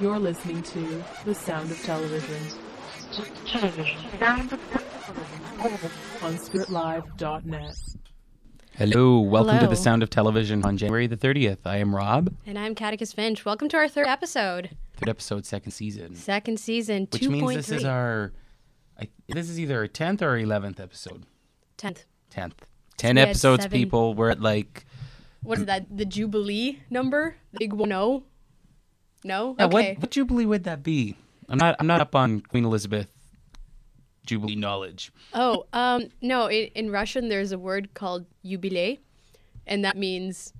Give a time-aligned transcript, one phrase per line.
[0.00, 2.36] You're listening to The Sound of Television
[6.22, 7.76] on spiritlive.net.
[8.76, 11.58] Hello, welcome to the Sound of Television on January the 30th.
[11.66, 12.32] I am Rob.
[12.46, 13.44] And I'm Catechus Finch.
[13.44, 16.14] Welcome to our third episode, Third episode, second season.
[16.14, 17.76] second season, Which means this three.
[17.78, 18.32] is our.
[18.98, 21.24] I, this is either our 10th or 11th episode.
[21.76, 22.04] tenth.
[22.34, 22.52] 10th.
[22.98, 24.14] 10 we episodes, seven- people.
[24.14, 24.84] We're at like.
[25.42, 25.94] What is that?
[25.96, 27.36] The Jubilee number?
[27.52, 27.88] The big one?
[27.88, 28.24] No.
[29.24, 29.54] No.
[29.58, 29.92] Yeah, okay.
[29.94, 31.16] what, what Jubilee would that be?
[31.48, 33.08] I'm not, I'm not up on Queen Elizabeth
[34.24, 35.12] Jubilee knowledge.
[35.34, 36.46] Oh, um, no.
[36.46, 39.00] In, in Russian, there's a word called jubilee,
[39.66, 40.52] and that means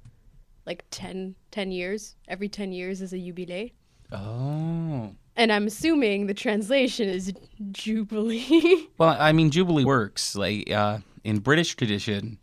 [0.66, 2.16] like 10, 10 years.
[2.28, 3.72] Every ten years is a jubilee.
[4.12, 5.12] Oh.
[5.36, 7.32] And I'm assuming the translation is
[7.72, 8.88] jubilee.
[8.98, 10.36] Well, I mean, Jubilee works.
[10.36, 12.38] Like uh, in British tradition,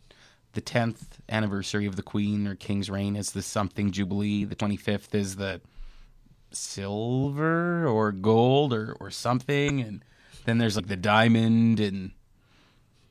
[0.54, 4.44] the 10th anniversary of the Queen or King's reign is the something Jubilee.
[4.44, 5.60] The 25th is the
[6.50, 9.80] silver or gold or, or something.
[9.80, 10.04] And
[10.44, 12.12] then there's like the diamond and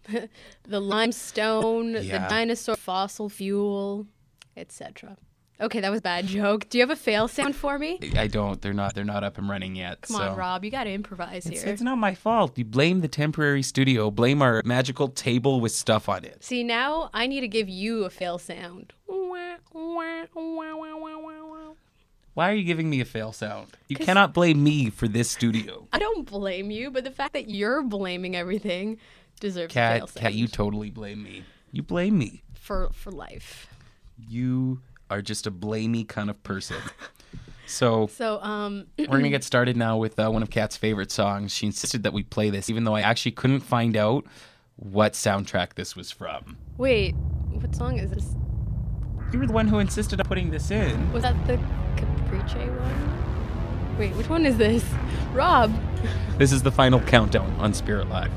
[0.68, 2.24] the limestone, Yeah.
[2.24, 4.08] the dinosaur fossil fuel,
[4.56, 5.18] etc.
[5.60, 6.70] Okay, that was a bad joke.
[6.70, 8.00] Do you have a fail sound for me?
[8.16, 8.62] I don't.
[8.62, 8.94] They're not.
[8.94, 10.02] They're not up and running yet.
[10.02, 10.22] Come so.
[10.22, 11.74] on, Rob, you got to improvise It's, here.
[11.74, 12.56] it's not my fault.
[12.60, 14.12] You blame the temporary studio.
[14.12, 16.44] Blame our magical table with stuff on it.
[16.44, 18.94] See, now I need to give you a fail sound.
[22.38, 23.70] Why are you giving me a fail sound?
[23.88, 25.88] You cannot blame me for this studio.
[25.92, 29.00] I don't blame you, but the fact that you're blaming everything
[29.40, 31.46] deserves a fail sound cat, you totally blame me.
[31.72, 32.44] You blame me.
[32.54, 33.74] for for life.
[34.30, 36.78] You are just a blamey kind of person.
[37.66, 41.52] So So, um, we're gonna get started now with uh, one of Kat's favorite songs.
[41.52, 44.26] She insisted that we play this, even though I actually couldn't find out
[44.76, 46.56] what soundtrack this was from.
[46.78, 47.16] wait,
[47.50, 48.36] what song is this?
[49.34, 51.12] You were the one who insisted on putting this in.
[51.12, 51.60] Was that the
[52.48, 53.98] Caprice one?
[53.98, 54.86] Wait, which one is this?
[55.34, 55.74] Rob.
[56.38, 58.32] This is the final countdown on Spirit Live.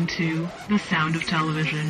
[0.00, 0.06] Listening
[0.46, 1.86] to The Sound of Television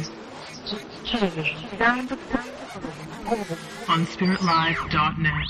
[3.89, 5.47] on spiritlive.net.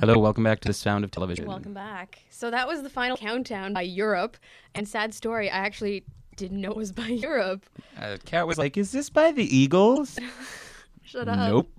[0.00, 1.46] Hello, welcome back to the Sound of Television.
[1.46, 2.18] Welcome back.
[2.30, 4.36] So that was the final countdown by Europe.
[4.74, 6.04] And sad story, I actually
[6.36, 7.64] didn't know it was by Europe.
[7.98, 10.18] Uh, Kat was like, "Is this by the Eagles?"
[11.04, 11.38] Shut up.
[11.48, 11.70] nope.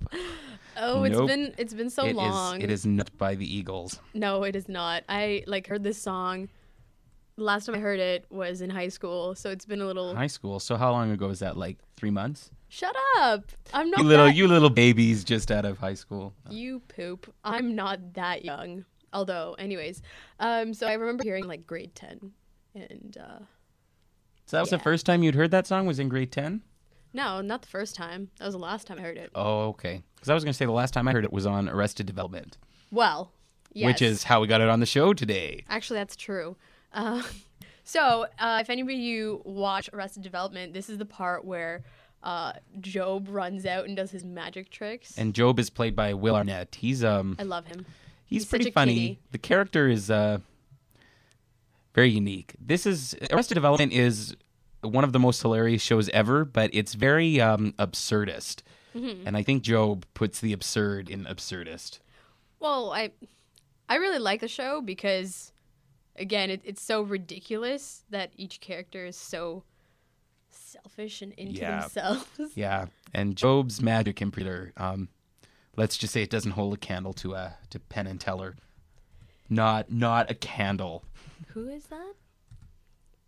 [0.78, 1.28] Oh, it's Nope.
[1.28, 2.16] been it's been so It is.
[2.16, 2.62] long.
[2.62, 4.00] It is not by the Eagles.
[4.14, 5.04] No, it is not.
[5.10, 6.48] I like heard this song.
[7.40, 10.16] Last time I heard it was in high school, so it's been a little.
[10.16, 10.60] High school.
[10.60, 11.56] So how long ago was that?
[11.56, 12.50] Like three months?
[12.70, 13.46] Shut up!
[13.74, 16.34] I'm not You little, that- you little babies just out of high school.
[16.50, 17.32] You poop.
[17.44, 18.86] I'm not that young.
[19.14, 20.02] Although, anyways,
[20.40, 22.32] um, so I remember hearing like grade ten,
[22.76, 23.40] and uh,
[24.48, 25.86] So that was the first time you'd heard that song.
[25.86, 26.64] Was in grade ten.
[27.14, 28.30] no, not the first time.
[28.40, 29.30] That was the last time I heard it.
[29.36, 30.02] Oh, okay.
[30.16, 32.06] Because I was going to say the last time I heard it was on Arrested
[32.08, 32.58] Development,
[32.92, 33.32] Well,
[33.74, 33.86] yes.
[33.86, 35.64] which is how we got it on the show today.
[35.70, 36.58] Actually, that's true.
[36.94, 37.24] Uh,
[37.84, 41.84] so, uh, if anybody of you watch Arrested Development, this is the part where
[42.24, 42.54] uh,
[42.94, 45.18] Gob runs out and does his magic tricks.
[45.18, 46.76] And Gob is played by Will Arnett.
[46.76, 47.86] He's um I love him.
[48.26, 48.94] he's, he's pretty funny.
[48.94, 49.20] kitty.
[49.32, 50.40] The character is uh
[51.94, 52.56] very unique.
[52.60, 54.36] This is Arrested Development is
[54.82, 58.62] one of the most hilarious shows ever, but it's very um absurdist.
[58.96, 59.28] Mm-hmm.
[59.28, 62.00] And I think Gob puts the absurd in absurdist.
[62.60, 63.12] Well, I
[63.90, 65.54] I really like the show because,
[66.18, 69.64] again, it, it's so ridiculous that each character is so
[70.50, 71.82] selfish and into Yeah.
[71.82, 72.28] themselves.
[72.56, 74.74] Yeah, and Gob's magic computer.
[74.78, 75.10] Um,
[75.76, 78.56] let's just say it doesn't hold a candle to a to Penn and Teller.
[79.50, 81.04] Not not a candle.
[81.50, 82.14] Who is that?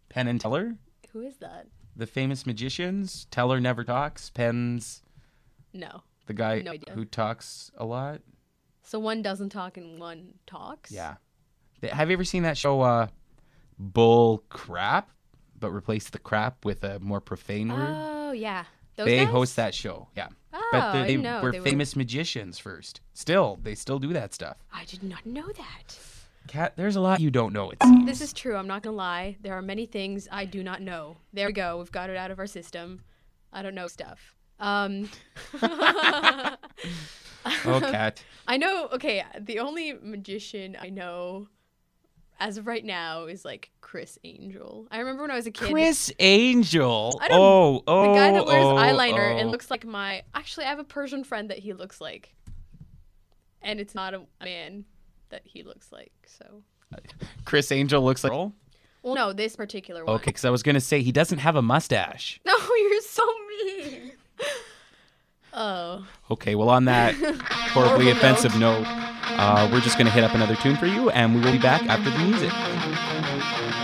[0.10, 0.76] Penn and Teller,
[1.14, 1.68] Who is that?
[1.96, 3.26] the famous magicians.
[3.32, 4.30] Teller never talks.
[4.30, 5.02] Penn's
[5.74, 6.02] No.
[6.26, 8.22] the guy No who talks a lot.
[8.84, 10.92] So one doesn't talk and one talks.
[10.92, 11.16] Yeah.
[11.84, 13.08] Have you ever seen that show, uh,
[13.78, 15.10] Bull Crap,
[15.60, 17.96] but replace the crap with a more profane word?
[17.96, 18.66] Oh yeah.
[18.96, 19.30] Those they guys?
[19.30, 20.08] host that show.
[20.18, 20.28] Yeah.
[20.54, 23.00] Oh, but they, they were they were- famous magicians first.
[23.14, 24.58] Still, they still do that stuff.
[24.74, 25.98] I did not know that.
[26.48, 27.70] Cat, there's a lot you don't know.
[27.70, 28.06] It seems.
[28.06, 28.56] This is true.
[28.56, 29.38] I'm not gonna lie.
[29.42, 31.18] There are many things I do not know.
[31.32, 31.78] There we go.
[31.78, 33.02] We've got it out of our system.
[33.54, 34.36] I don't know stuff.
[34.60, 35.10] Um,
[37.66, 38.22] Oh, cat.
[38.48, 38.90] I know.
[38.94, 41.48] Okay, the only magician I know
[42.40, 44.88] as of right now is like Criss Angel.
[44.92, 45.72] I remember when I was a kid.
[45.72, 47.20] Criss Angel.
[47.22, 49.38] I don't- Oh, oh, the guy that wears oh, eyeliner oh.
[49.38, 50.24] and looks like my.
[50.34, 52.34] Actually, I have a Persian friend that he looks like,
[53.62, 54.86] and it's not a man
[55.30, 56.12] that he looks like.
[56.26, 56.64] So,
[57.46, 58.32] Criss Angel looks like.
[58.32, 58.54] Well,
[59.16, 60.16] no, this particular one.
[60.16, 62.40] Okay, because I was gonna say he doesn't have a mustache.
[62.46, 64.12] No, you're so mean.
[65.54, 66.06] Oh.
[66.32, 67.16] Okay, well, on that
[67.74, 71.42] horribly offensive note, uh, we're just gonna hit up another tune for you, and we
[71.42, 73.79] will be back after the music.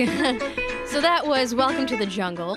[0.86, 2.56] so that was Welcome to the Jungle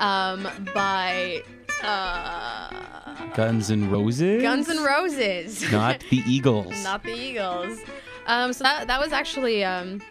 [0.00, 1.40] um, by
[1.80, 4.42] uh, Guns N' Roses.
[4.42, 5.62] Guns N' Roses.
[5.70, 6.82] Not the Eagles.
[6.82, 7.78] Not the Eagles.
[8.26, 9.62] Um, so that, that was actually.
[9.62, 10.02] Um,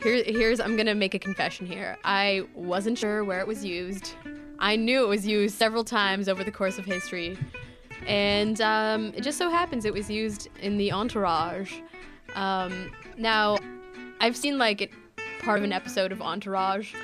[0.00, 1.98] here, here's I'm gonna make a confession here.
[2.04, 4.14] I wasn't sure where it was used.
[4.60, 7.36] I knew it was used several times over the course of history,
[8.06, 11.72] and um, it just so happens it was used in the Entourage.
[12.36, 13.58] Um, now,
[14.20, 14.90] I've seen like it,
[15.44, 16.94] part of an episode of Entourage,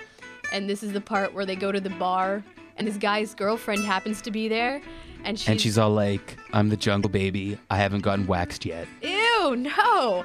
[0.52, 2.42] and this is the part where they go to the bar,
[2.76, 4.80] and this guy's girlfriend happens to be there,
[5.24, 7.58] and she's, and she's all like, "I'm the jungle baby.
[7.68, 10.24] I haven't gotten waxed yet." Ew, no.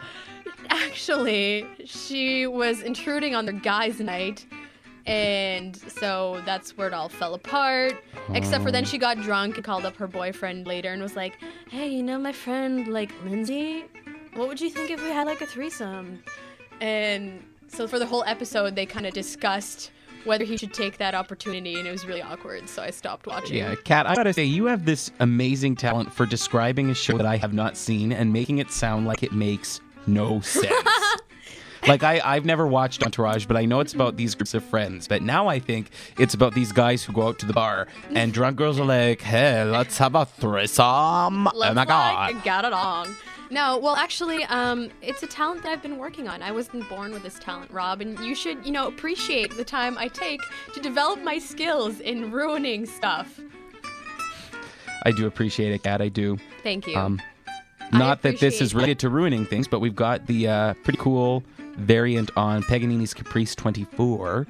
[0.70, 4.46] Actually, she was intruding on their guys' night.
[5.08, 7.94] And so that's where it all fell apart.
[8.34, 11.38] Except for then she got drunk and called up her boyfriend later and was like,
[11.70, 13.86] hey, you know my friend, like, Lindsay?
[14.34, 16.24] What would you think if we had, like, a threesome?
[16.82, 19.92] And so for the whole episode, they kind of discussed
[20.26, 23.58] whether he should take that opportunity, and it was really awkward, so I stopped watching.
[23.58, 27.28] Yeah, Kat, I gotta say, you have this amazing talent for describing a show that
[27.28, 30.74] I have not seen and making it sound like it makes no sense.
[31.88, 35.08] like I, I've never watched Entourage, but I know it's about these groups of friends.
[35.08, 38.34] But now I think it's about these guys who go out to the bar and
[38.34, 42.34] drunk girls are like, "Hey, let's have a threesome." Looks oh my god!
[42.34, 43.16] Like got it on.
[43.52, 46.42] No, well, actually, um, it's a talent that I've been working on.
[46.42, 49.98] I wasn't born with this talent, Rob, and you should, you know, appreciate the time
[49.98, 50.42] I take
[50.74, 53.40] to develop my skills in ruining stuff.
[55.04, 56.02] I do appreciate it, Kat.
[56.02, 56.40] I do.
[56.64, 56.98] Thank you.
[56.98, 57.22] Um,
[57.94, 61.44] not that this is related to ruining things, but we've got the uh, pretty cool
[61.78, 64.46] variant on Paganini's Caprice 24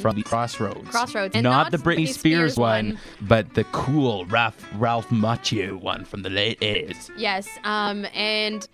[0.00, 0.78] from the Crossroads.
[0.78, 0.90] Mm-hmm.
[0.90, 2.98] Crossroads, and not not the Britney Britney Spears, Spears one, one.
[3.22, 7.10] but the cool Ralph Ralph Macchio one from the late 80s.
[7.16, 8.66] yes, um, and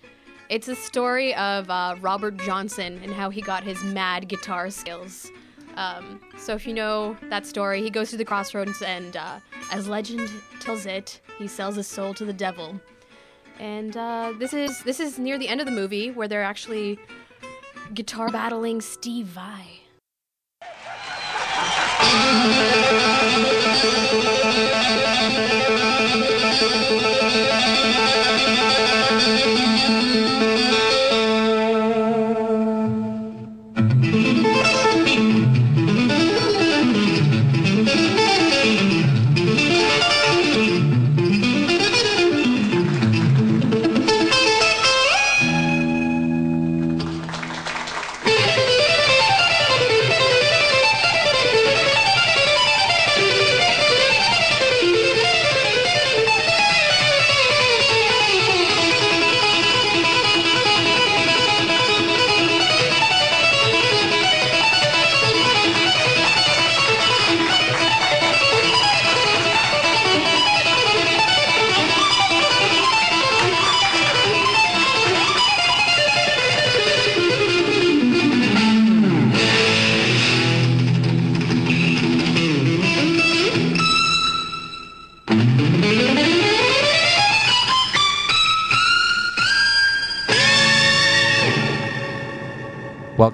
[0.49, 5.29] it's a story of uh, Robert Johnson and how he got his mad guitar skills.
[5.75, 9.39] Um, so if you know that story, he goes to the crossroads, and uh,
[9.71, 12.79] as legend tells it, he sells his soul to the devil.
[13.59, 16.99] And uh, this is this is near the end of the movie where they're actually
[17.93, 19.81] guitar battling Steve Vai.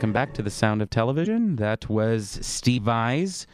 [0.04, 1.56] Welcome back to the Sound of Television.
[1.56, 3.48] That was Steve Vais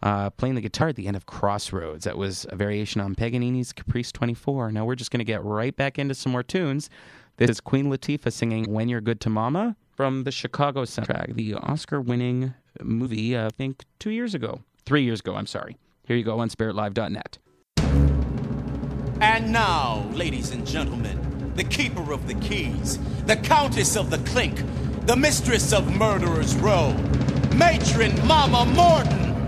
[0.00, 2.04] uh, playing the guitar at the end of Crossroads.
[2.04, 4.70] That was a variation on Paganini's Caprice 24.
[4.70, 6.88] Now we're just going to get right back into some more tunes.
[7.38, 11.54] This is Queen Latifah singing When You're Good to Mama from the Chicago soundtrack, the
[11.54, 14.60] Oscar winning movie, uh, I think two years ago.
[14.86, 15.78] Three years ago, I'm sorry.
[16.06, 17.38] Here you go on spiritlive.net.
[19.20, 24.62] And now, ladies and gentlemen, the keeper of the keys, the countess of the clink,
[25.08, 26.92] the mistress of Murderer's Row,
[27.54, 29.46] matron Mama Morton.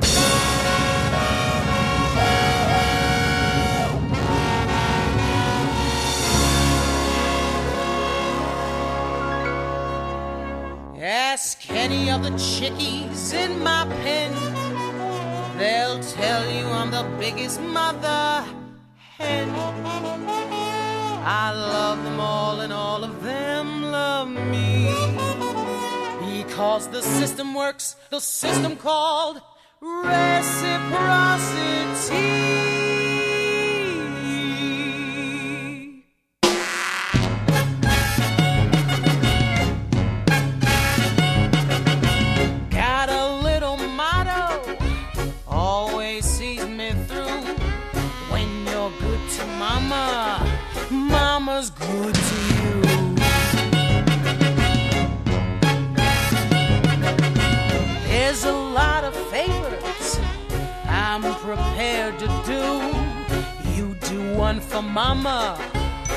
[10.99, 14.33] Ask any of the chickies in my pen.
[15.59, 18.47] They'll tell you I'm the biggest mother
[19.19, 19.51] hen.
[21.23, 25.30] I love them all and all of them love me.
[26.61, 29.41] Because the system works, the system called
[29.81, 30.21] reciprocity.
[42.69, 43.09] Got
[64.83, 65.59] mama,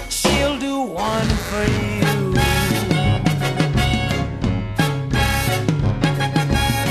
[0.09, 2.33] she'll do one for you.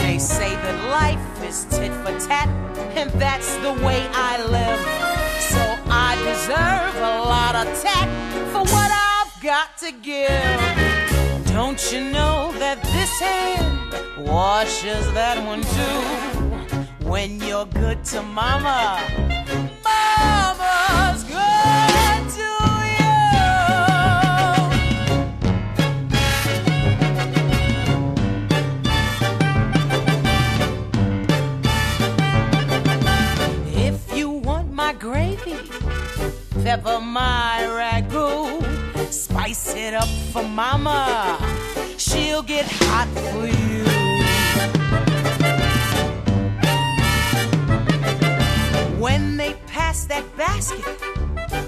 [0.02, 2.48] They say that life is tit for tat,
[2.96, 4.80] and that's the way I live.
[5.50, 8.08] So I deserve a lot of tat
[8.52, 11.46] for what I've got to give.
[11.52, 17.06] Don't you know that this hand washes that one too?
[17.06, 18.98] When you're good to mama,
[36.62, 38.62] pepper my ragu,
[39.12, 41.36] spice it up for mama.
[41.98, 43.82] She'll get hot for you.
[49.00, 50.84] When they pass that basket,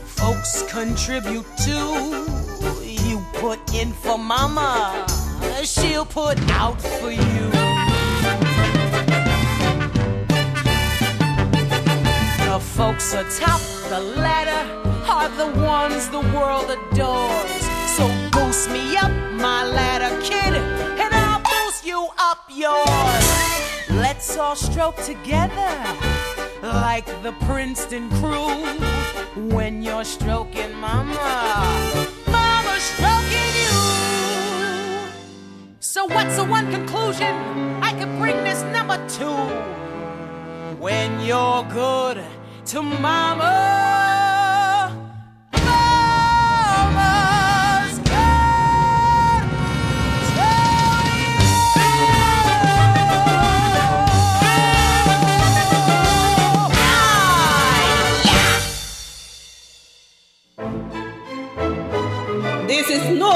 [0.05, 2.27] folks contribute too.
[2.81, 5.07] You put in for mama,
[5.65, 7.51] she'll put out for you.
[12.47, 17.63] The folks atop the ladder are the ones the world adores.
[17.97, 23.27] So boost me up my ladder, kid, and I'll boost you up yours.
[23.91, 25.73] Let's all stroke together
[26.63, 28.55] like the Princeton crew.
[29.55, 31.15] When you're stroking mama,
[32.27, 33.79] mama's stroking you.
[35.81, 37.35] So what's the one conclusion
[37.83, 39.75] I could bring this number to?
[40.85, 42.23] when you're good
[42.67, 44.24] to mama.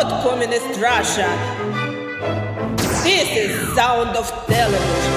[0.08, 1.28] Not communist Russia.
[3.02, 5.14] This is sound of television.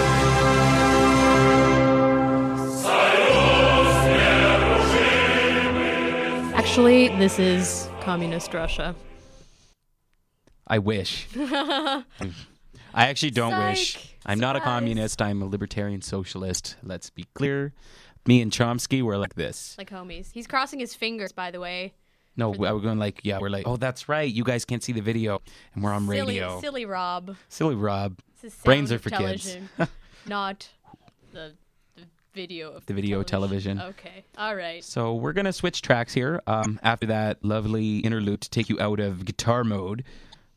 [6.56, 8.96] Actually, this is communist Russia.
[10.68, 11.28] I wish.
[11.36, 12.04] I
[12.94, 14.16] actually don't wish.
[14.26, 15.22] I'm not a communist.
[15.22, 16.76] I'm a libertarian socialist.
[16.84, 17.74] Let's be clear.
[18.26, 19.76] Me and Chomsky were like this.
[19.78, 20.32] Like homies.
[20.32, 21.94] He's crossing his fingers, by the way.
[22.38, 24.32] No, we're going like, yeah, we're like, oh, that's right.
[24.32, 25.42] You guys can't see the video,
[25.74, 26.62] and we're on Silly, radio.
[26.62, 27.36] silly Rob.
[27.50, 28.20] Silly Rob.
[28.64, 29.58] Brains are for kids.
[30.26, 30.70] not
[31.34, 31.54] the,
[31.96, 33.80] the video of The video television.
[33.80, 34.84] Okay, all right.
[34.84, 36.42] So we're gonna switch tracks here.
[36.48, 40.04] Um, after that lovely interlude to take you out of guitar mode,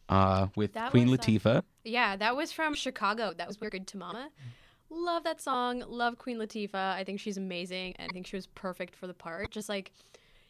[0.09, 1.63] uh, with That Queen was, uh, Latifah.
[1.85, 3.33] Yeah, that was from Chicago.
[3.37, 4.29] That was We're Good to Mama.
[4.91, 5.83] Love that song.
[5.89, 6.75] Love Queen Latifah.
[6.95, 9.51] I think she's amazing, and I think she was perfect for the part.
[9.51, 9.93] Just like,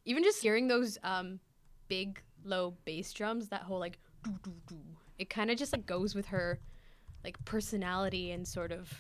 [0.05, 1.41] even just hearing those um,
[1.89, 4.77] big low bass drums, that whole like, doo doo doo,
[5.19, 6.61] it kind of just like goes with her,
[7.23, 8.93] like personality and sort of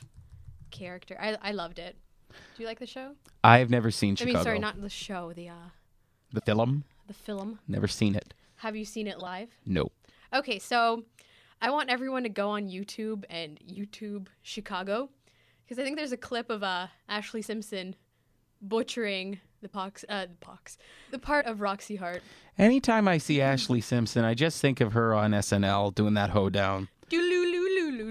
[0.71, 1.17] character.
[1.21, 1.97] I I loved it.
[2.31, 3.13] Do you like the show?
[3.43, 4.33] I've never seen Chicago.
[4.33, 5.33] I mean, sorry, not the show.
[5.33, 5.71] The uh,
[6.33, 6.85] the film.
[7.07, 7.61] the film.
[7.69, 8.35] Never seen it.
[8.57, 9.51] Have you seen it live?
[9.67, 9.91] No.
[10.35, 11.05] Okay, so
[11.61, 15.11] I want everyone to go on YouTube and YouTube Chicago
[15.65, 17.95] because I think there's a clip of uh, Ashlee Simpson
[18.61, 20.79] butchering the pox, uh, the pox,
[21.11, 22.23] the part of Roxie Hart.
[22.59, 26.89] Anytime I see Ashlee Simpson, I just think of her on SNL doing that hoedown.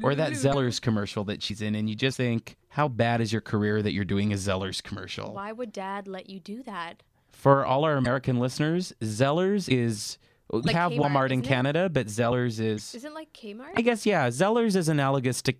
[0.01, 3.41] Or that Zellers commercial that she's in, and you just think, how bad is your
[3.41, 5.33] career that you're doing a Zellers commercial?
[5.33, 7.03] Why would Dad let you do that?
[7.31, 10.17] For all our American listeners, Zellers is
[10.51, 11.47] we Like have Kmart, Walmart in isn't it?
[11.47, 13.71] Canada, but Zellers is Isn't like Kmart?
[13.75, 15.53] I guess yeah, Zellers is analogous to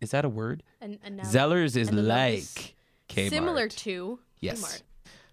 [0.00, 0.62] is that a word?
[0.80, 2.74] and Zellers is analogous- like
[3.08, 3.30] Kmart.
[3.30, 4.60] similar to Yes.
[4.62, 4.82] Kmart.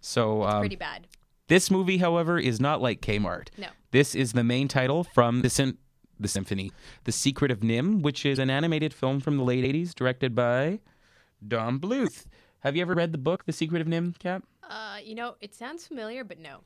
[0.01, 1.07] So um, Pretty bad.
[1.47, 3.49] this movie, however, is not like Kmart.
[3.57, 3.67] No.
[3.91, 5.77] This is the main title from the sym-
[6.19, 6.71] the symphony,
[7.05, 10.79] The Secret of NIMH, which is an animated film from the late '80s, directed by
[11.47, 12.25] Don Bluth.
[12.59, 14.43] Have you ever read the book, The Secret of NIMH, Cap?
[14.67, 16.59] Uh, you know, it sounds familiar, but no.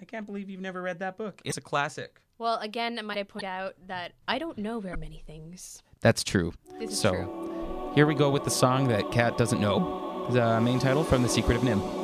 [0.00, 1.40] I can't believe you've never read that book.
[1.44, 2.20] It's a classic.
[2.38, 5.82] Well, again, might I point out that I don't know very many things.
[6.00, 6.52] That's true.
[6.78, 7.92] This is so true.
[7.94, 10.26] here we go with the song that Kat doesn't know.
[10.30, 11.99] The main title from The Secret of NIMH.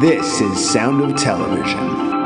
[0.00, 2.17] This is Sound of Television.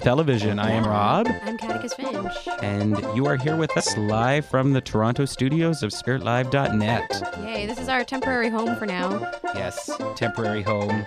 [0.00, 0.58] Of Television.
[0.58, 2.62] I am Rob, I'm Catechus Finch.
[2.62, 7.22] and you are here with us live from the Toronto studios of SpiritLive.net.
[7.44, 9.30] Yay, this is our temporary home for now.
[9.54, 11.06] Yes, temporary home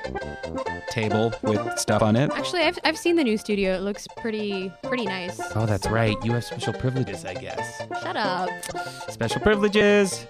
[0.89, 2.31] table with stuff on it.
[2.33, 3.75] Actually, I've, I've seen the new studio.
[3.75, 5.39] It looks pretty pretty nice.
[5.55, 6.15] Oh, that's right.
[6.23, 7.79] You have special privileges, I guess.
[8.01, 8.49] Shut up.
[9.09, 10.27] Special privileges.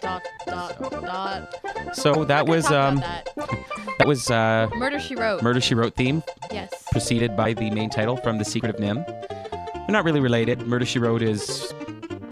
[0.00, 1.94] Dot dot dot.
[1.94, 3.28] So that was um that.
[3.98, 5.42] that was uh Murder She Wrote.
[5.42, 6.79] Murder She Wrote theme yes.
[6.92, 9.06] Preceded by the main title from The Secret of NIMH.
[9.06, 10.66] They're not really related.
[10.66, 11.72] Murder She Wrote is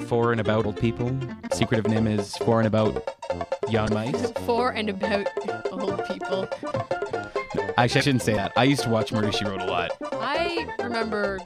[0.06, 1.16] for and about old people.
[1.52, 3.08] Secret of NIMH is for and about
[3.68, 4.32] young mice.
[4.46, 5.28] For and about
[5.70, 6.48] old people.
[7.76, 8.52] Actually, I shouldn't say that.
[8.56, 9.92] I used to watch Murder She Wrote a lot.
[10.12, 11.38] I remember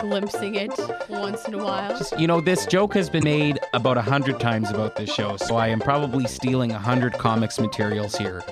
[0.00, 0.72] glimpsing it
[1.10, 1.98] once in a while.
[1.98, 5.36] Just, you know, this joke has been made about a hundred times about this show,
[5.36, 8.42] so I am probably stealing a hundred comics materials here.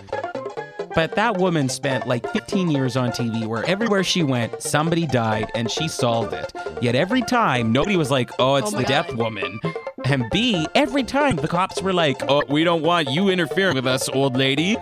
[0.94, 5.50] But that woman spent like 15 years on TV where everywhere she went, somebody died
[5.54, 6.52] and she solved it.
[6.80, 9.59] Yet every time, nobody was like, oh, it's Oh the my deaf woman.
[10.04, 13.87] And B, every time the cops were like, oh, we don't want you interfering with
[13.87, 14.76] us, old lady.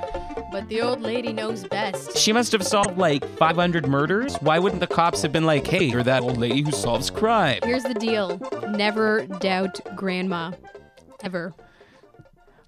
[0.51, 2.19] But the old lady knows best.
[2.19, 4.35] She must have solved like 500 murders.
[4.37, 7.61] Why wouldn't the cops have been like, hey, you're that old lady who solves crime?
[7.63, 10.53] Here's the deal never doubt grandma.
[11.23, 11.55] Ever.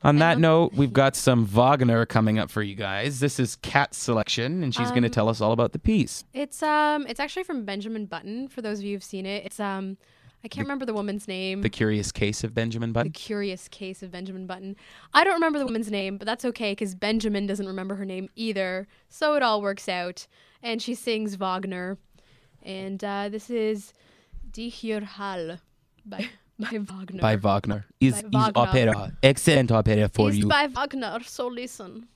[0.04, 3.20] On that note, we've got some Wagner coming up for you guys.
[3.20, 6.24] This is Kat's selection, and she's going to Um, tell us all about the piece.
[6.34, 9.44] It's um it's actually from Benjamin Button, for those of you who've seen it.
[9.46, 9.96] It's um
[10.44, 11.62] I can't remember the woman's name.
[11.62, 13.10] The Curious Case of Benjamin Button.
[13.10, 14.76] The Curious Case of Benjamin Button.
[15.14, 18.28] I don't remember the woman's name, but that's okay because Benjamin doesn't remember her name
[18.36, 18.86] either.
[19.08, 20.26] So it all works out.
[20.62, 21.96] And she sings Wagner.
[22.62, 23.94] And uh, this is
[24.52, 24.70] Die
[25.02, 25.56] Hall
[26.04, 27.20] by, by Wagner.
[27.20, 27.86] By Wagner.
[28.00, 29.12] Is, By is opera.
[29.22, 30.46] Excellent opera for It's you.
[30.46, 32.06] by Wagner, so listen.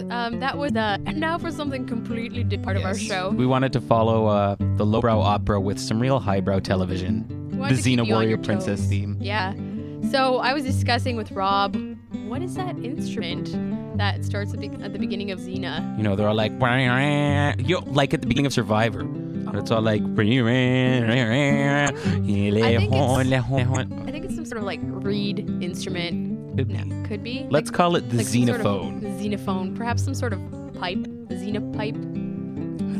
[0.00, 3.00] So um, that was the and now for something completely different part of our Yes.
[3.00, 3.30] show.
[3.30, 7.26] We wanted to follow uh, the lowbrow opera with some real highbrow television.
[7.50, 9.18] The Xena Warrior Princess theme.
[9.20, 9.52] Yeah.
[10.10, 11.76] So I was discussing with Rob,
[12.26, 13.50] what is that instrument
[13.98, 15.96] that starts at, be- at the beginning of Xena?
[15.98, 16.52] You know, they're all like,
[17.68, 19.06] you like at the beginning of Survivor.
[19.52, 20.32] It's all like, I think
[24.24, 26.29] it's some sort of like reed instrument.
[26.56, 27.08] Could No, be.
[27.08, 27.46] could be.
[27.50, 29.18] Let's Like- call it the like some sort of xenophone.
[29.18, 29.74] xenophone.
[29.76, 30.40] Perhaps some sort of
[30.74, 30.98] pipe.
[31.30, 31.96] Xena pipe.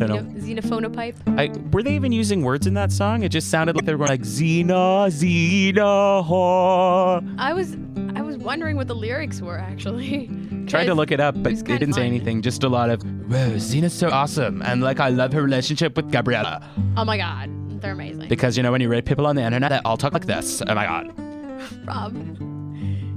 [0.03, 0.41] I don't know.
[0.41, 1.17] Xenophone pipe.
[1.27, 3.23] I, were they even using words in that song?
[3.23, 7.21] It just sounded like they were going like Xena, Xena, ho.
[7.39, 7.77] I was
[8.15, 10.31] I was wondering what the lyrics were actually.
[10.67, 12.43] Tried to look it up, but it they didn't say anything.
[12.43, 14.63] Just a lot of, whoa, Xena's so awesome.
[14.63, 16.63] And like, I love her relationship with Gabriella.
[16.97, 17.51] Oh my god,
[17.83, 18.29] they're amazing.
[18.29, 20.63] Because, you know, when you read people on the internet, they all talk like this.
[20.67, 21.13] Oh my God.
[21.87, 22.15] Rob,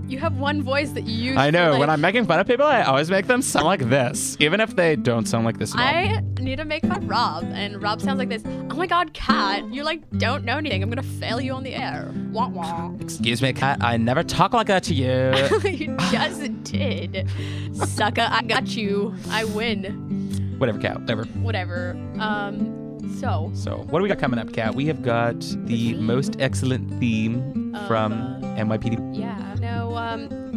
[0.07, 1.37] you have one voice that you use.
[1.37, 1.71] I for, know.
[1.71, 4.59] like- when I'm making fun of people, I always make them sound like this, even
[4.59, 5.85] if they don't sound like this at all.
[5.85, 8.43] I need to make fun of Rob, and Rob sounds like this.
[8.45, 10.83] Oh my god, Cat, you like don't know anything.
[10.83, 12.11] I'm gonna fail you on the air.
[12.31, 12.91] Wah wah.
[12.99, 13.77] Excuse me, Cat.
[13.81, 15.33] I never talk like that to you.
[15.69, 17.27] you just did,
[17.73, 18.27] sucker.
[18.29, 19.15] I got you.
[19.29, 20.55] I win.
[20.59, 20.99] Whatever, Kat.
[21.01, 21.23] Whatever.
[21.41, 21.91] Whatever.
[22.19, 22.79] Um.
[23.19, 24.75] So So, what do we got coming up, Cat?
[24.75, 26.05] We have got the theme.
[26.05, 29.17] most excellent theme Of, from uh, NYPD.
[29.19, 29.32] yeah.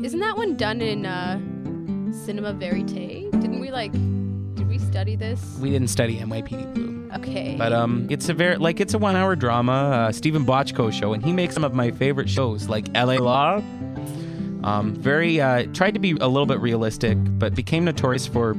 [0.06, 1.36] Isn't that one done in uh,
[2.12, 3.28] cinema verite?
[3.32, 3.90] Didn't we like?
[4.54, 5.58] Did we study this?
[5.60, 7.10] We didn't study NYPD Blue.
[7.16, 7.56] Okay.
[7.58, 11.24] But um, it's a very like it's a one-hour drama, uh, Steven Bochco show, and
[11.24, 13.18] he makes some of my favorite shows, like L.A.
[13.18, 13.56] Law.
[14.62, 18.56] Um, very uh, tried to be a little bit realistic, but became notorious for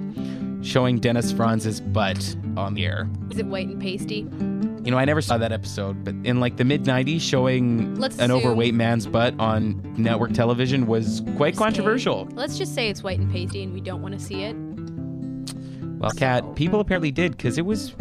[0.62, 3.10] showing Dennis Franz's butt on the air.
[3.32, 4.28] Is it white and pasty?
[4.88, 8.20] You know, I never saw that episode, but in like the mid '90s, showing Let's
[8.20, 12.26] an assume- overweight man's butt on network television was quite controversial.
[12.32, 14.56] Let's just say it's white and pasty, and we don't want to see it.
[16.00, 17.96] Well, Kat, people apparently did because it was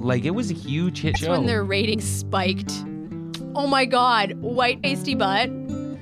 [0.00, 1.32] like it was a huge hit That's show.
[1.32, 2.70] when their ratings spiked.
[3.56, 5.50] Oh my god, white pasty butt.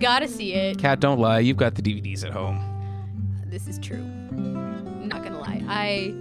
[0.01, 0.76] Gotta see it.
[0.78, 1.39] Kat, don't lie.
[1.39, 2.61] You've got the DVDs at home.
[3.47, 4.03] This is true.
[4.03, 5.62] Not gonna lie.
[5.66, 6.14] I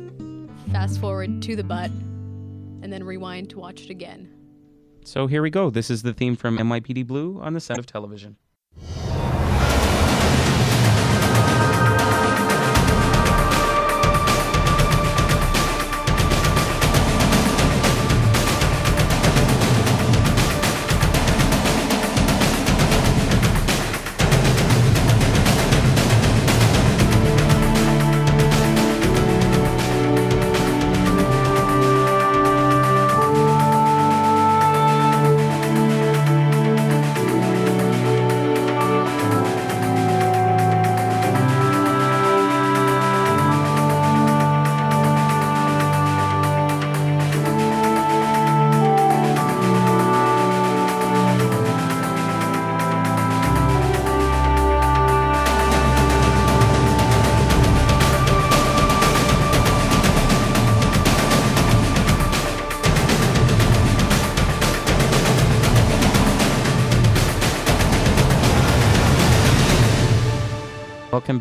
[0.72, 1.92] fast forward to the butt
[2.86, 4.30] and then rewind to watch it again.
[5.04, 5.72] So here we go.
[5.72, 8.38] This is the theme from NYPD Blue on the set of Television.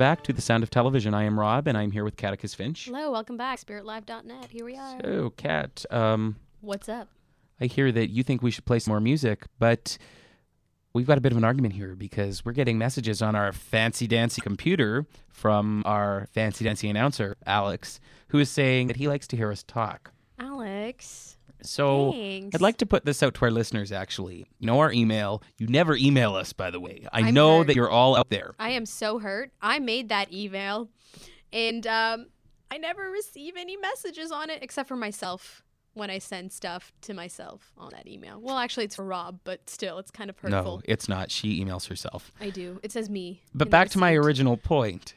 [0.05, 1.15] Back to the Sound of Television.
[1.15, 2.85] I am Rob, and I'm here with Catechus Finch.
[2.85, 3.59] Hello, welcome back.
[3.59, 4.51] SpiritLive.net.
[4.51, 5.01] Here we are.
[5.03, 7.09] So, Kat, um, What's up?
[7.59, 9.97] I hear that you think we should play some more music, but
[10.93, 14.07] we've got a bit of an argument here because we're getting messages on our fancy
[14.07, 17.99] dancy computer from our fancy dancy announcer, Alex,
[18.29, 20.13] who is saying that he likes to hear us talk.
[20.39, 21.24] Alex.
[21.65, 22.55] So Thanks.
[22.55, 24.47] I'd like to put this out to our listeners actually.
[24.59, 25.43] You know our email.
[25.59, 27.07] You never email us, by the way.
[27.13, 27.69] I I'm know hurt.
[27.69, 28.55] that you're all out there.
[28.59, 29.51] I am so hurt.
[29.61, 30.89] I made that email
[31.53, 32.27] and um,
[32.71, 35.63] I never receive any messages on it except for myself
[35.95, 38.41] when I send stuff to myself on that email.
[38.41, 40.77] Well, actually, it's for Rob, but still, it's kind of hurtful.
[40.79, 41.31] No, it's not.
[41.31, 42.33] She emails herself.
[42.41, 42.81] I do.
[42.83, 43.43] It says me.
[43.55, 45.15] But back to my original point.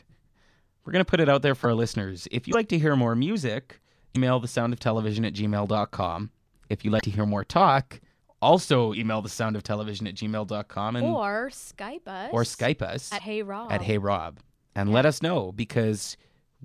[0.85, 2.27] We're going to put it out there for our listeners.
[2.31, 3.81] If you'd like to hear more music,
[4.15, 6.29] email the sound of television at gmail.com.
[6.69, 7.99] If you'd like to hear more talk,
[8.41, 12.29] also email the sound of television at gmail.com and Or Skype us.
[12.31, 13.71] or Skype us At Hey Rob.
[13.71, 14.39] at Hey Rob
[14.75, 16.17] and let us know because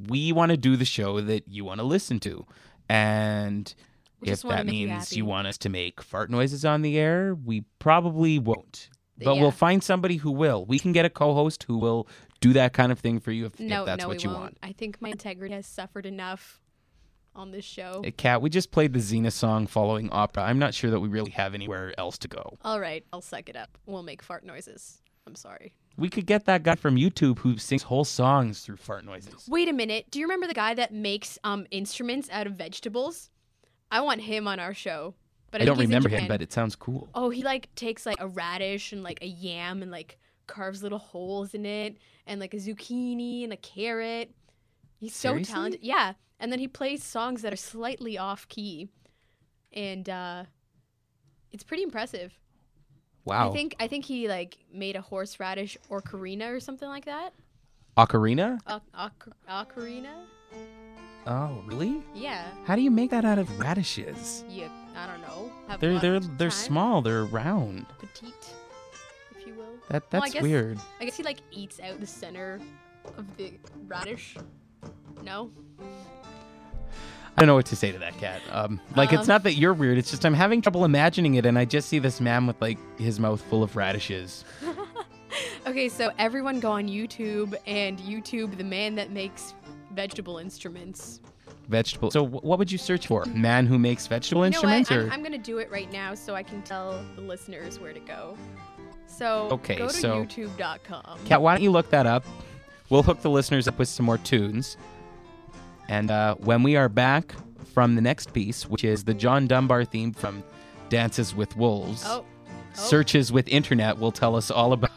[0.09, 2.47] we want to do the show that you want to listen to.
[2.89, 3.75] And
[4.21, 6.99] We if that make you means you want us to make fart noises on the
[6.99, 8.89] air, we probably won't.
[9.19, 9.43] But Yeah.
[9.43, 10.65] we'll find somebody who will.
[10.65, 12.09] We can get a co-host who will
[12.41, 14.31] do that kind of thing for you if, if No, that's no, what we you
[14.31, 14.41] won't.
[14.41, 14.59] want.
[14.63, 16.59] I think my integrity has suffered enough
[17.35, 18.01] on this show.
[18.05, 20.45] Hey, Kat, we just played the Xena song following opera.
[20.45, 22.59] I'm not sure that we really have anywhere else to go.
[22.63, 23.79] All right, I'll suck it up.
[23.87, 25.03] We'll make fart noises.
[25.27, 25.73] I'm sorry.
[25.97, 29.47] We could get that guy from YouTube who sings whole songs through fart noises.
[29.49, 30.07] Wait a minute.
[30.11, 33.31] Do you remember the guy that makes um instruments out of vegetables?
[33.91, 35.15] I want him on our show.
[35.51, 37.11] But I think don't remember him, but it sounds cool.
[37.15, 40.99] Oh, he like takes like a radish and like a yam and like carves little
[40.99, 44.35] holes in it and like a zucchini and a carrot.
[45.03, 45.81] He's so talented.
[45.83, 46.13] Yeah.
[46.39, 48.89] And then he plays songs that are slightly off key.
[49.73, 50.45] And uh
[51.51, 52.33] it's pretty impressive.
[53.25, 53.51] Wow.
[53.51, 57.33] I think I think he like made a horseradish or ocarina or something like that.
[57.97, 58.61] Ocarina?
[58.69, 60.15] Oc- oc- ocarina?
[61.27, 62.03] Oh, really?
[62.15, 62.47] Yeah.
[62.65, 64.45] How do you make that out of radishes?
[64.49, 65.53] Yeah, I don't know.
[65.69, 66.67] Have They're they're they're time.
[66.69, 67.03] small.
[67.03, 67.87] They're round.
[67.99, 68.35] petite,
[69.37, 69.67] if you will.
[69.91, 70.79] That Well, I that's guess- weird.
[71.01, 72.61] I guess he like eats out the center
[73.17, 73.53] of the
[73.87, 74.37] radish.
[75.23, 75.51] No.
[77.35, 78.43] I don't know what to say to that cat.
[78.51, 79.97] Um, like it's Um, not that you're weird.
[79.99, 82.79] It's just I'm having trouble imagining it, and I just see this man with like
[82.99, 84.45] his mouth full of radishes.
[85.67, 89.55] Okay, so everyone go on YouTube and YouTube the man that makes
[89.95, 91.21] vegetable instruments.
[91.69, 92.11] Vegetable.
[92.11, 93.25] So wh- what would you search for?
[93.27, 94.99] Man who makes vegetable You know instruments, what?
[94.99, 97.93] or I'm, I'm gonna do it right now so I can tell the listeners where
[97.95, 98.37] to go.
[99.07, 101.21] So Okay, go to so- YouTube.com.
[101.25, 101.41] Cat?
[101.41, 102.27] Why don't you look that up?
[102.91, 104.77] We'll hook the listeners up with some more tunes,
[105.89, 107.35] and uh, when we are back
[107.73, 110.43] from the next piece, which is the John Dunbar theme from
[110.89, 112.05] Dances with Wolves.
[112.07, 112.25] Oh,
[112.75, 114.93] Searches with internet will tell us all about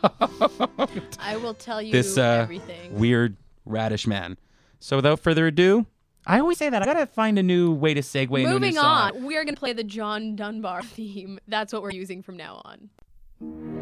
[1.19, 2.97] I will tell you this uh, everything.
[2.97, 4.37] weird radish man.
[4.79, 5.85] So without further ado,
[6.25, 8.53] I always say that I gotta find a new way to segue into a new
[8.53, 11.37] Moving on, we are gonna play the John Dunbar theme.
[11.49, 13.74] That's what we're using from now on.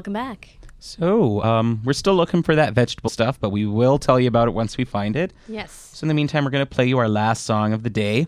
[0.00, 0.56] Welcome back.
[0.78, 4.48] So um, we're still looking for that vegetable stuff, but we will tell you about
[4.48, 5.34] it once we find it.
[5.46, 5.90] Yes.
[5.92, 8.26] So in the meantime, we're gonna play you our last song of the day.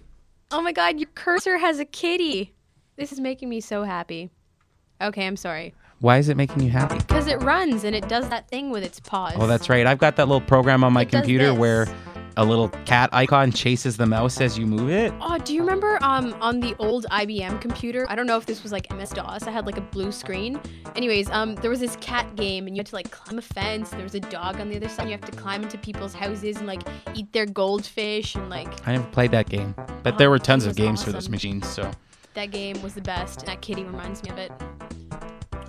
[0.51, 2.53] Oh my god, your cursor has a kitty.
[2.97, 4.29] This is making me so happy.
[5.01, 5.73] Okay, I'm sorry.
[6.01, 6.99] Why is it making you happy?
[6.99, 9.33] Because it runs and it does that thing with its paws.
[9.37, 9.87] Oh, that's right.
[9.87, 11.87] I've got that little program on my It computer where
[12.37, 15.13] a little cat icon chases the mouse as you move it.
[15.21, 18.07] Oh, do you remember um on the old IBM computer?
[18.09, 19.45] I don't know if this was like MS DOS.
[19.47, 20.61] I had like a blue screen.
[20.97, 23.91] Anyways, um there was this cat game and you had to like climb a fence.
[23.91, 25.05] There was a dog on the other side.
[25.07, 26.83] You have to climb into people's houses and like
[27.15, 30.65] eat their goldfish and like I never played that game, but there Oh, were tons
[30.67, 31.69] of games for those machines.
[31.69, 31.91] So
[32.35, 33.45] that game was the best.
[33.47, 34.53] That kitty reminds me of it.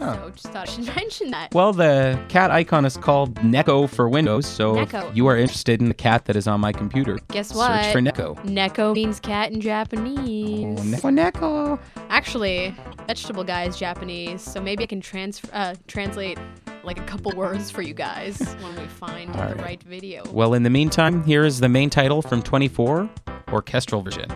[0.04, 1.54] So just thought I should mention that.
[1.54, 5.10] Well, the cat icon is called Neko for Windows, so Neko.
[5.10, 7.84] if you are interested in the cat that is on my computer, Guess what?
[7.84, 8.36] search for Neko.
[8.46, 10.80] Neko means cat in Oh, Japanese.
[10.80, 11.80] Neko, Neko.
[12.10, 12.76] Actually,
[13.08, 16.38] vegetable guy is Japanese, so maybe I can trans- uh, translate
[16.84, 19.62] like a couple words for you guys when we find the Alright.
[19.62, 20.24] right video.
[20.32, 23.10] Well, in the meantime, here is the main title from 24,
[23.54, 24.30] orchestral version.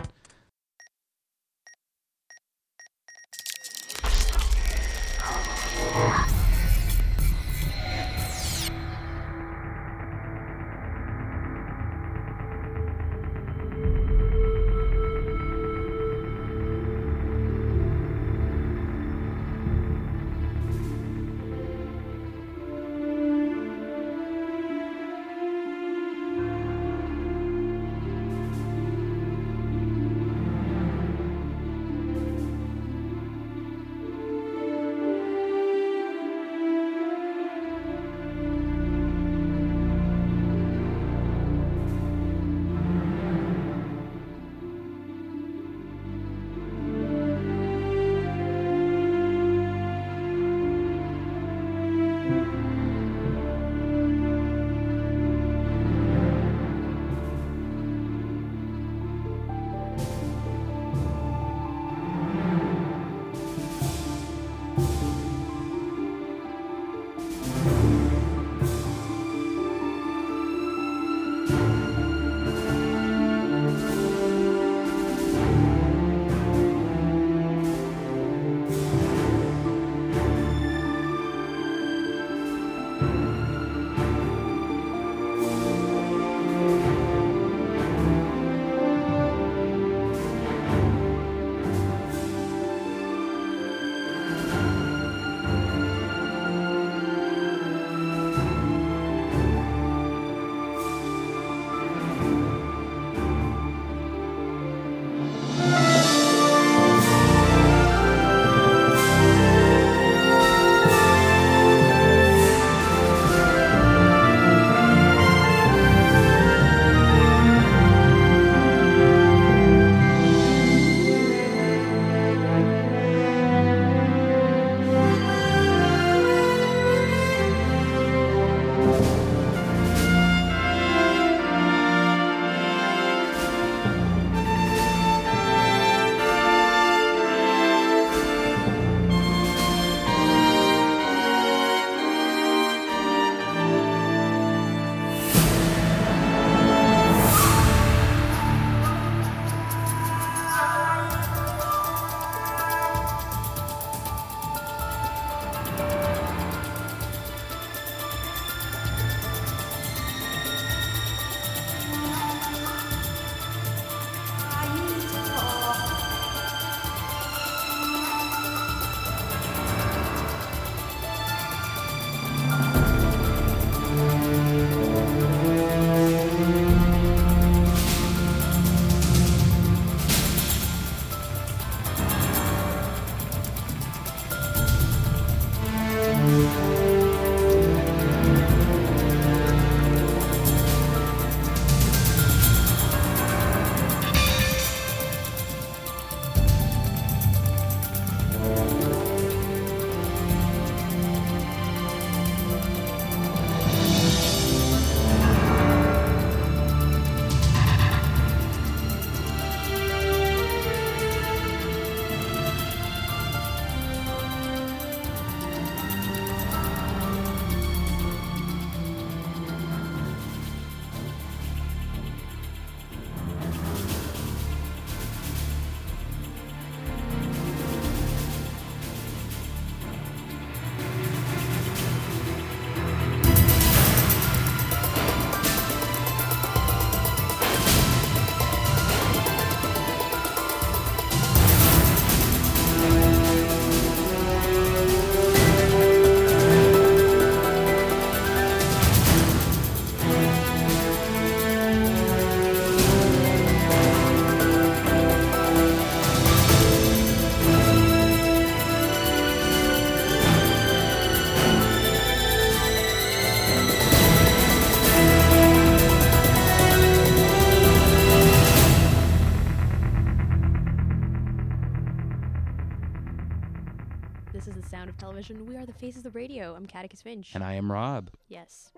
[275.30, 276.54] We are the faces of radio.
[276.54, 277.34] I'm Catechus Finch.
[277.34, 278.10] And I am Rob.
[278.28, 278.72] yes.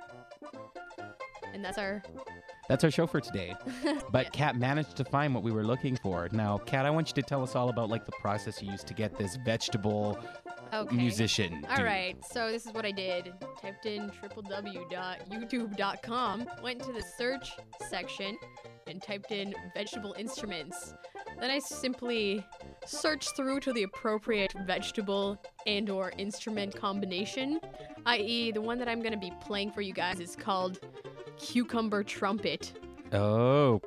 [1.52, 2.02] And that's our.
[2.68, 3.54] That's our show for today.
[4.10, 6.28] But Kat managed to find what we were looking for.
[6.32, 8.86] Now, Kat, I want you to tell us all about like the process you used
[8.88, 10.18] to get this vegetable
[10.72, 10.96] Okay.
[10.96, 11.64] musician.
[11.68, 11.84] All dude.
[11.84, 13.32] right, so this is what I did.
[13.60, 17.52] Typed in www.youtube.com, went to the search
[17.88, 18.36] section,
[18.86, 20.94] and typed in vegetable instruments.
[21.40, 22.44] Then I simply
[22.86, 27.60] searched through to the appropriate vegetable and or instrument combination,
[28.06, 28.52] i.e.
[28.52, 30.78] the one that I'm going to be playing for you guys is called
[31.38, 32.72] cucumber trumpet.
[33.12, 33.80] Oh,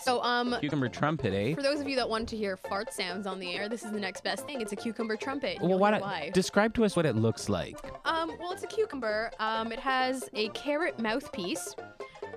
[0.00, 1.54] So um cucumber trumpet, eh?
[1.54, 3.90] for those of you that want to hear fart sounds on the air, this is
[3.92, 4.60] the next best thing.
[4.60, 5.58] It's a cucumber trumpet.
[5.60, 6.30] Well, why why.
[6.32, 7.76] describe to us what it looks like?
[8.04, 9.30] Um, well, it's a cucumber.
[9.40, 11.74] Um, it has a carrot mouthpiece.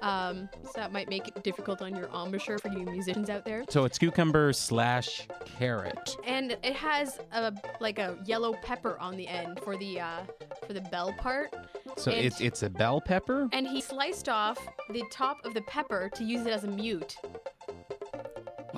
[0.01, 3.63] Um, so that might make it difficult on your embouchure for you musicians out there.
[3.69, 6.17] So it's cucumber slash carrot.
[6.25, 10.21] And it has a like a yellow pepper on the end for the uh,
[10.65, 11.53] for the bell part.
[11.97, 13.47] So And- it's it's a bell pepper.
[13.51, 14.57] And he sliced off
[14.89, 17.15] the top of the pepper to use it as a mute.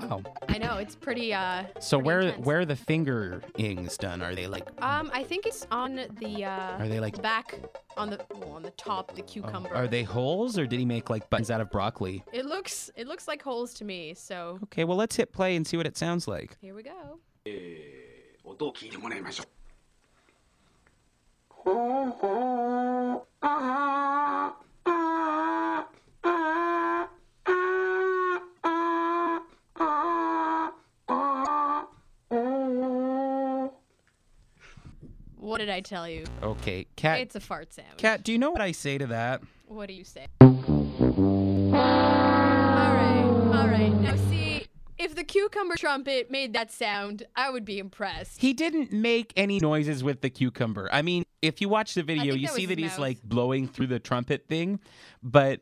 [0.03, 0.22] Wow.
[0.49, 1.32] I know it's pretty.
[1.34, 2.46] Uh, So pretty where intense.
[2.46, 4.22] where are the fingerings done?
[4.22, 6.44] Are they like Um, I think it's on the.
[6.44, 7.59] Uh, Are they like- back
[7.96, 9.74] on the well, on the top of the cucumber?
[9.74, 12.22] are they holes or did he make like buttons out of broccoli?
[12.32, 14.14] It looks it looks like holes to me.
[14.14, 16.57] So Okay, well let's hit play and see what it sounds like.
[16.61, 17.18] here we go.
[18.44, 19.46] 音を聞いてもらいましょう
[21.70, 23.26] What
[35.66, 36.26] Did I tell you?
[36.41, 37.22] Okay, cat.
[37.22, 37.95] It's a fart sound.
[37.97, 39.41] Cat, do you know what I say to that?
[39.68, 40.28] What do you say?
[40.41, 40.49] All
[41.72, 43.93] right, all right.
[43.93, 48.41] Now see, if the cucumber trumpet made that sound, I would be impressed.
[48.41, 50.89] He didn't make any noises with the cucumber.
[50.91, 52.99] I mean, if you watch the video, you that see that he's mouth.
[52.99, 54.82] like blowing through the trumpet thing,
[55.22, 55.61] but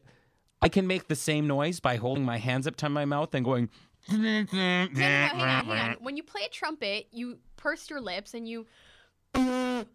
[0.63, 3.45] I can make the same noise by holding my hands up to my mouth and
[3.45, 3.69] going.
[4.11, 5.97] No, no, no, hang on, hang on.
[5.99, 8.65] When you play a trumpet, you purse your lips and you.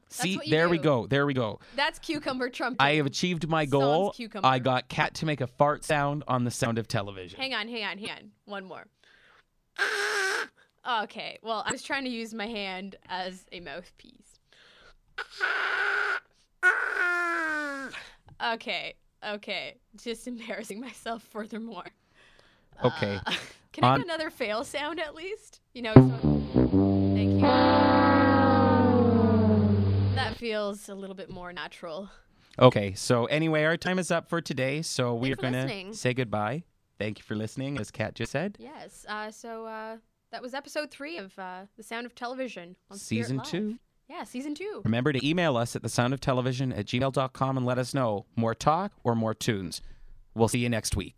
[0.08, 1.06] See, there we go.
[1.06, 1.60] There we go.
[1.74, 2.82] That's cucumber trumpet.
[2.82, 4.14] I have achieved my goal.
[4.42, 7.38] I got Cat to make a fart sound on the sound of television.
[7.38, 8.30] Hang on, hang on, hang on.
[8.46, 8.86] One more.
[11.02, 14.38] Okay, well, I was trying to use my hand as a mouthpiece.
[18.52, 18.94] Okay,
[19.26, 19.76] okay.
[19.96, 21.86] Just embarrassing myself furthermore.
[22.84, 23.18] Okay.
[23.26, 23.32] Uh,
[23.72, 25.60] can I get another fail sound at least?
[25.74, 27.75] You know, so- thank you.
[30.46, 32.08] Feels a little bit more natural.
[32.56, 32.94] Okay.
[32.94, 34.80] So anyway, our time is up for today.
[34.80, 36.62] So we are going to say goodbye.
[37.00, 38.56] Thank you for listening, as Kat just said.
[38.60, 39.04] Yes.
[39.08, 39.96] Uh, so uh,
[40.30, 43.78] that was episode three of uh, The Sound of Television on Season two.
[44.08, 44.82] Yeah, season two.
[44.84, 48.26] Remember to email us at the sound of television at gmail.com and let us know
[48.36, 49.82] more talk or more tunes.
[50.36, 51.14] We'll see you next week.